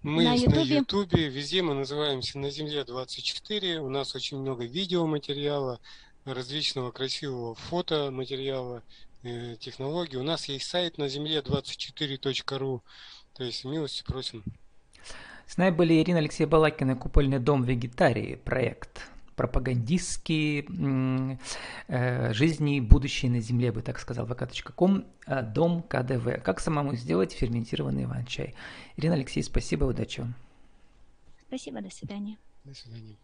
мы 0.02 0.24
на 0.24 0.34
есть 0.34 0.46
YouTube. 0.46 0.56
на 0.56 0.62
Ютубе, 0.62 1.28
везде 1.30 1.62
мы 1.62 1.74
называемся 1.76 2.40
«На 2.40 2.50
земле 2.50 2.82
24». 2.82 3.80
У 3.80 3.90
нас 3.90 4.16
очень 4.16 4.40
много 4.40 4.66
видеоматериала, 4.66 5.80
различного 6.34 6.92
красивого 6.92 7.56
фотоматериала. 7.56 8.84
Э, 9.24 9.56
технологий. 9.60 10.18
У 10.18 10.24
нас 10.24 10.46
есть 10.46 10.68
сайт 10.68 10.98
на 10.98 11.08
земле 11.08 11.40
24.ru, 11.40 12.82
то 13.34 13.44
есть 13.44 13.66
милости 13.66 14.04
просим. 14.04 14.44
С 15.48 15.58
нами 15.58 15.74
были 15.74 16.02
Ирина 16.02 16.20
Алексея 16.20 16.48
Балакина, 16.48 16.96
Купольный 16.96 17.40
дом 17.40 17.64
вегетарии, 17.64 18.36
проект. 18.36 19.10
пропагандистские 19.36 20.66
э, 21.88 22.34
жизни 22.34 22.78
и 22.78 22.82
будущее 22.82 23.32
на 23.32 23.40
земле, 23.40 23.72
бы 23.72 23.82
так 23.82 24.00
сказал, 24.00 24.26
vk.com, 24.26 25.06
э, 25.28 25.44
дом 25.44 25.84
КДВ. 25.84 26.42
Как 26.44 26.60
самому 26.60 26.96
сделать 26.96 27.34
ферментированный 27.34 28.06
иван-чай? 28.06 28.56
Ирина 28.98 29.14
Алексей, 29.14 29.44
спасибо, 29.44 29.86
удачи 29.86 30.22
вам. 30.22 30.34
Спасибо, 31.48 31.82
до 31.82 31.92
свидания. 31.92 32.38
До 32.66 32.74
свидания. 32.74 33.18